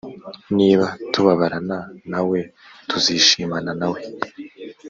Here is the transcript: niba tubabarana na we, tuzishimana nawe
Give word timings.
niba 0.57 0.85
tubabarana 1.11 1.77
na 2.11 2.21
we, 2.29 2.39
tuzishimana 2.89 3.71
nawe 3.79 4.01